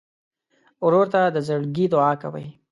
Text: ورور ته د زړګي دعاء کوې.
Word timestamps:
ورور 0.85 1.07
ته 1.13 1.21
د 1.35 1.37
زړګي 1.47 1.85
دعاء 1.93 2.15
کوې. 2.21 2.45